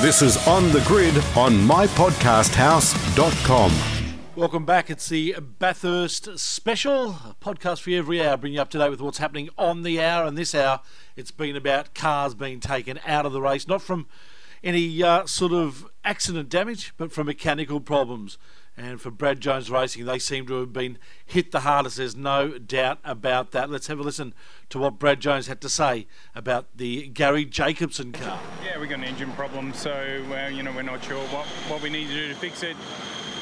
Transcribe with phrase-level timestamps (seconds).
[0.00, 3.72] This is On the Grid on mypodcasthouse.com.
[4.36, 4.90] Welcome back.
[4.90, 8.90] It's the Bathurst special a podcast for you every hour, bringing you up to date
[8.90, 10.24] with what's happening on the hour.
[10.24, 10.82] And this hour,
[11.16, 14.06] it's been about cars being taken out of the race, not from
[14.62, 18.38] any uh, sort of accident damage, but from mechanical problems.
[18.76, 21.96] And for Brad Jones Racing, they seem to have been hit the hardest.
[21.96, 23.68] There's no doubt about that.
[23.68, 24.32] Let's have a listen
[24.68, 26.06] to what Brad Jones had to say
[26.36, 28.38] about the Garry Jacobson car.
[28.64, 31.82] Yeah, we got an engine problem, so uh, you know we're not sure what, what
[31.82, 32.76] we need to do to fix it.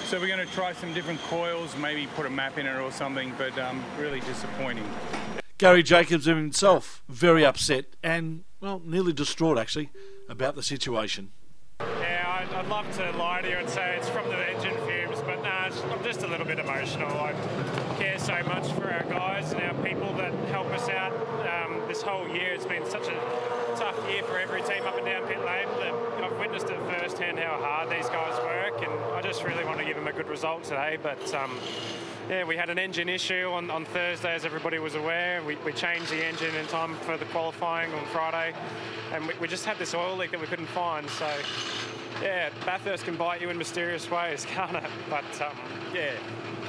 [0.05, 2.93] So we're going to try some different coils, maybe put a map in it or
[2.93, 4.89] something, but um, really disappointing.
[5.59, 9.91] Garry Jacobson himself very upset and well nearly distraught actually
[10.29, 11.33] about the situation.
[11.81, 15.21] Yeah, I'd, I'd love to lie to you and say it's from the engine fumes,
[15.23, 17.09] but nah, I'm just a little bit emotional.
[17.09, 17.33] I
[17.97, 21.13] care so much for our guys and our people that help us out.
[21.47, 23.15] Um, this whole year, it's been such a
[23.77, 25.69] tough year for every team up and down pit lane.
[25.79, 29.79] That I've witnessed it firsthand how hard these guys work, and I just really want
[29.79, 30.99] to give them a good result today.
[31.03, 31.59] But um,
[32.29, 35.43] yeah, we had an engine issue on, on Thursday, as everybody was aware.
[35.43, 38.55] We, we changed the engine in time for the qualifying on Friday,
[39.13, 41.09] and we, we just had this oil leak that we couldn't find.
[41.09, 41.31] So,
[42.23, 44.91] yeah, Bathurst can bite you in mysterious ways, can't it?
[45.09, 45.57] But um,
[45.95, 46.13] yeah,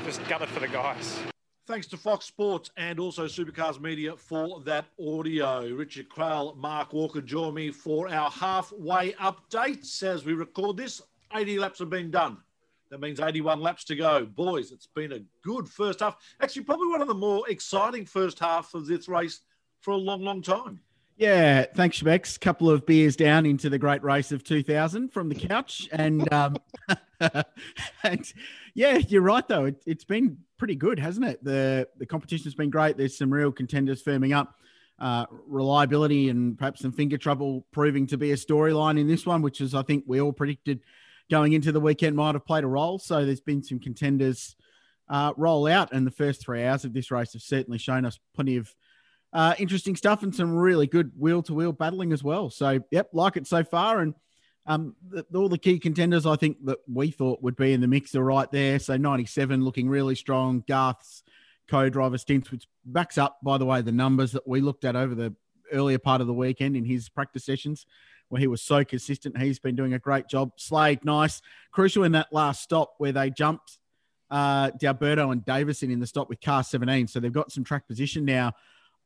[0.08, 1.20] just gutted for the guys.
[1.66, 5.68] Thanks to Fox Sports and also Supercars Media for that audio.
[5.74, 11.02] Richard Crowell, Mark Walker join me for our halfway updates as we record this.
[11.36, 12.38] 80 laps have been done.
[12.90, 14.26] That means 81 laps to go.
[14.26, 16.16] Boys, it's been a good first half.
[16.40, 19.42] Actually, probably one of the more exciting first half of this race
[19.82, 20.80] for a long, long time.
[21.18, 22.40] Yeah, thanks, Shebex.
[22.40, 26.58] Couple of beers down into the great race of 2000 from the couch, and um,
[28.04, 28.34] and
[28.78, 29.66] yeah, you're right though.
[29.66, 31.44] It, it's been pretty good, hasn't it?
[31.44, 32.95] the The competition's been great.
[32.95, 34.53] There's some real contenders firming up.
[35.00, 39.44] Uh, reliability and perhaps some finger trouble proving to be a storyline in this one,
[39.44, 40.81] which is I think we all predicted
[41.30, 42.98] going into the weekend might have played a role.
[42.98, 44.55] So there's been some contenders
[45.08, 48.20] uh, roll out, and the first three hours of this race have certainly shown us
[48.33, 48.73] plenty of
[49.33, 52.49] uh, interesting stuff and some really good wheel to wheel battling as well.
[52.49, 53.99] So, yep, like it so far.
[53.99, 54.16] And
[54.67, 57.88] um, the, all the key contenders I think that we thought would be in the
[57.88, 58.80] mix are right there.
[58.80, 60.64] So, 97 looking really strong.
[60.67, 61.23] Garth's
[61.70, 64.95] co driver stints, which backs up, by the way, the numbers that we looked at
[64.95, 65.33] over the
[65.72, 67.86] earlier part of the weekend in his practice sessions
[68.30, 69.38] where he was so consistent.
[69.38, 70.52] He's been doing a great job.
[70.58, 71.42] Slade, nice.
[71.72, 73.80] Crucial in that last stop where they jumped
[74.30, 77.08] uh, D'Alberto and Davison in the stop with car 17.
[77.08, 78.54] So they've got some track position now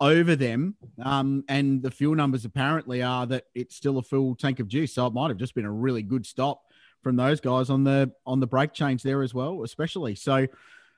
[0.02, 0.76] over them.
[1.02, 4.94] Um, and the fuel numbers apparently are that it's still a full tank of juice.
[4.96, 6.64] So it might have just been a really good stop
[7.04, 10.16] from those guys on the on the brake change there as well, especially.
[10.16, 10.48] So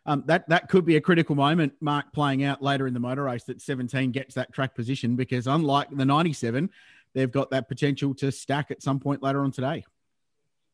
[0.06, 3.24] um, that that could be a critical moment, Mark, playing out later in the motor
[3.24, 6.69] race that 17 gets that track position because unlike the 97,
[7.13, 9.84] they've got that potential to stack at some point later on today.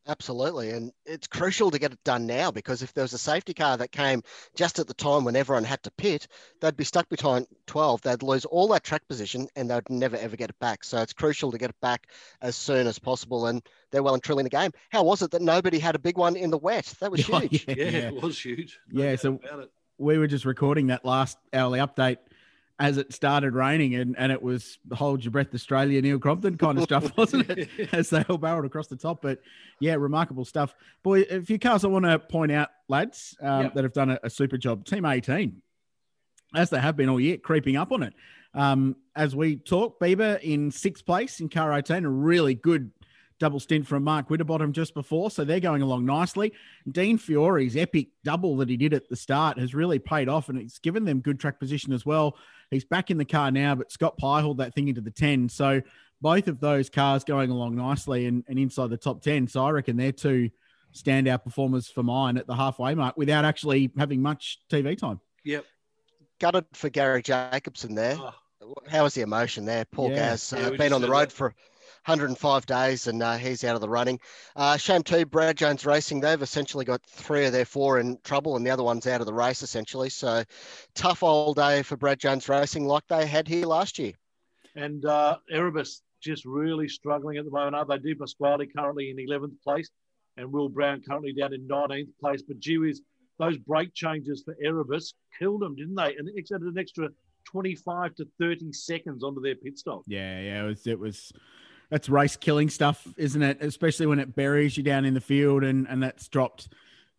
[0.08, 0.72] Absolutely.
[0.72, 3.78] And it's crucial to get it done now because if there was a safety car
[3.78, 4.24] that came
[4.56, 6.28] just at the time when everyone had to pit,
[6.62, 8.02] they'd be stuck behind 12.
[8.02, 10.84] They'd lose all that track position and they'd never, ever get it back.
[10.84, 12.08] So it's crucial to get it back
[12.42, 13.46] as soon as possible.
[13.48, 13.62] And
[13.92, 14.72] they're well and truly in the game.
[14.90, 16.92] How was it that nobody had a big one in the wet?
[17.02, 17.66] That was Oh, huge.
[17.68, 17.98] yeah, Yeah, yeah.
[18.08, 18.80] it was huge.
[18.92, 19.40] No Yeah, so-
[20.00, 22.18] we were just recording that last hourly update
[22.80, 26.78] as it started raining and, and it was hold your breath Australia Neil Crompton kind
[26.78, 27.70] of stuff, wasn't it?
[27.92, 29.22] As they all barreled across the top.
[29.22, 29.42] But
[29.82, 30.74] yeah, remarkable stuff.
[31.04, 33.74] Boy, a few cars I want to point out, lads, um, Yep.
[33.74, 34.86] that have done a, a super job.
[34.86, 35.62] Team 18,
[36.56, 38.14] as they have been all year, creeping up on it.
[38.54, 42.92] Um, as we talk, Bieber in sixth place in car 18, a really good
[43.40, 45.32] double stint from Mark Winterbottom just before.
[45.32, 46.54] So they're going along nicely.
[46.92, 50.60] Dean Fiore's epic double that he did at the start has really paid off and
[50.60, 52.38] it's given them good track position as well.
[52.70, 55.50] He's back in the car now, but Scott Pye hauled that thing into the 10.
[55.50, 55.82] So
[56.22, 59.48] both of those cars going along nicely and, and inside the top 10.
[59.48, 60.50] So I reckon they're two
[60.94, 65.20] standout performers for mine at the halfway mark without actually having much TV time.
[65.46, 65.66] Yep.
[66.40, 68.18] Gutted for Garry Jacobson there.
[68.20, 69.86] Oh, How was the emotion there?
[69.86, 70.16] Paul Yeah.
[70.16, 71.32] Gaz, Yeah, uh, we been on the road that.
[71.34, 71.54] for
[72.06, 74.20] 105 days and uh, he's out of the running.
[74.56, 78.56] Uh, shame too, Brad Jones Racing, they've essentially got three of their four in trouble
[78.56, 80.10] and the other one's out of the race essentially.
[80.10, 80.44] So
[80.96, 84.14] tough old day for Brad Jones Racing like they had here last year.
[84.76, 87.76] And uh, Erebus just really struggling at the moment.
[87.76, 87.98] Are they?
[87.98, 89.90] De Pasquale currently in 11th place,
[90.38, 92.42] and Will Brown currently down in 19th place.
[92.42, 93.02] But gee whiz,
[93.38, 96.16] those brake changes for Erebus killed them, didn't they?
[96.18, 97.10] And it added an extra
[97.46, 100.04] 25 to 30 seconds onto their pit stop.
[100.08, 101.32] Yeah, yeah, it was it was
[101.90, 103.62] that's race killing stuff, isn't it?
[103.62, 106.70] Especially when it buries you down in the field and and that's dropped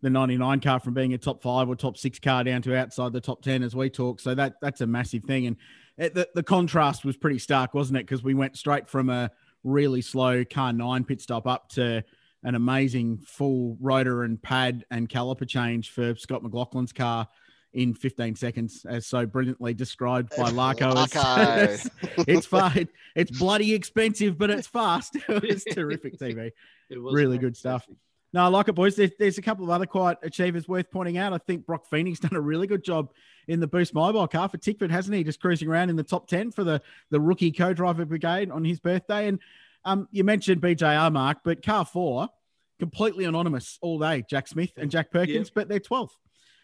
[0.02, 3.12] the 99 car from being a top five or top six car down to outside
[3.12, 4.20] the top 10 as we talk.
[4.20, 5.46] So that that's a massive thing.
[5.46, 5.56] And
[5.98, 8.06] it, the, the contrast was pretty stark, wasn't it?
[8.06, 9.30] Because we went straight from a
[9.64, 12.02] really slow car nine pit stop up to
[12.42, 17.28] an amazing full rotor and pad and caliper change for Scott McLaughlin's car
[17.72, 20.92] in 15 seconds, as so brilliantly described by Larko.
[21.62, 21.88] it's,
[22.26, 22.86] it's fast.
[23.14, 25.16] It's bloody expensive, but it's fast.
[25.28, 26.50] It was terrific TV.
[26.88, 27.40] It was really fantastic.
[27.40, 27.86] good stuff.
[28.32, 28.96] No, I like it, boys.
[28.96, 31.32] There's, there's, a couple of other quiet achievers worth pointing out.
[31.32, 33.12] I think Brock Phoenix done a really good job
[33.48, 35.24] in the Boost Mobile car for Tickford, hasn't he?
[35.24, 36.80] Just cruising around in the top 10 for the,
[37.10, 39.28] the rookie co-driver brigade on his birthday.
[39.28, 39.40] And
[39.84, 42.28] um, you mentioned BJR, Mark, but car four,
[42.78, 45.52] completely anonymous all day, Jack Smith and Jack Perkins, yeah.
[45.54, 46.10] but they're 12th.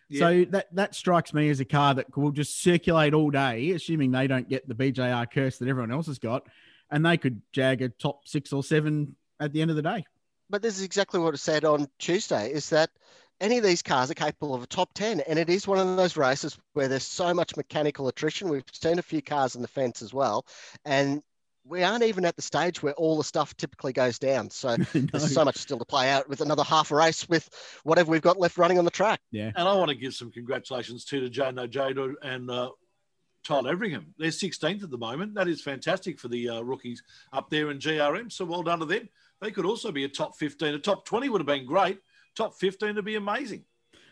[0.09, 0.19] Yeah.
[0.21, 4.13] So that, that strikes me as a car that will just circulate all day, assuming
[4.13, 6.47] they don't get the BJR curse that everyone else has got,
[6.91, 10.05] and they could jag a top six or seven at the end of the day
[10.49, 12.91] but this is exactly what I said on Tuesday is that
[13.41, 15.97] any of these cars are capable of a top 10 and it is one of
[15.97, 19.69] those races where there's so much mechanical attrition we've seen a few cars in the
[19.69, 20.47] fence as well
[20.85, 21.23] and
[21.69, 25.01] we aren't even at the stage where all the stuff typically goes down so no.
[25.13, 27.49] there's so much still to play out with another half a race with
[27.85, 30.31] whatever we've got left running on the track yeah and i want to give some
[30.31, 32.71] congratulations to to joe no and uh,
[33.47, 34.13] Tyler Everingham.
[34.19, 35.35] They're 16th at the moment.
[35.35, 37.03] That is fantastic for the uh, rookies
[37.33, 38.33] up there in GRM.
[38.33, 39.09] So well done to them.
[39.41, 40.75] They could also be a top 15.
[40.75, 42.01] A top 20 would have been great.
[42.35, 43.65] Top 15 would be amazing.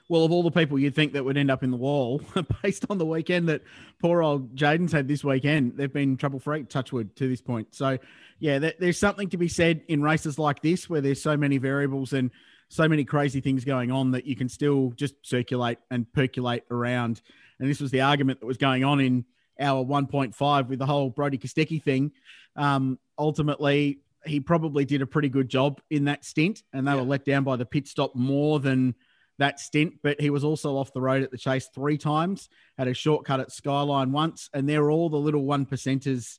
[0.08, 2.20] Well, of all the people you'd think that would end up in the wall,
[2.62, 3.62] based on the weekend that
[4.00, 7.74] poor old Jaden's had this weekend, they've been trouble free, touchwood, to this point.
[7.74, 7.98] So,
[8.38, 12.12] yeah, there's something to be said in races like this where there's so many variables
[12.12, 12.30] and
[12.68, 17.22] so many crazy things going on that you can still just circulate and percolate around.
[17.58, 19.24] And this was the argument that was going on in
[19.58, 22.12] hour 1.5 with the whole Brodie Kostecki thing.
[22.56, 26.96] Um, ultimately, he probably did a pretty good job in that stint, and they yeah.
[26.96, 28.94] were let down by the pit stop more than
[29.38, 29.94] that stint.
[30.02, 32.48] But he was also off the road at the chase three times,
[32.78, 36.38] had a shortcut at Skyline once, and they're all the little one percenters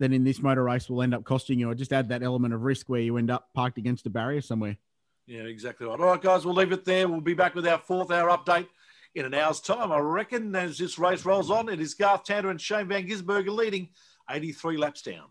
[0.00, 1.70] that in this motor race will end up costing you.
[1.70, 4.40] Or just add that element of risk where you end up parked against a barrier
[4.40, 4.76] somewhere.
[5.26, 5.98] Yeah, exactly right.
[5.98, 7.08] All right, guys, we'll leave it there.
[7.08, 8.66] We'll be back with our fourth hour update
[9.14, 9.92] in an hour's time.
[9.92, 13.56] I reckon as this race rolls on, it is Garth Tander and Shane Van Gisbergen
[13.56, 13.88] leading
[14.30, 15.28] 83 laps down.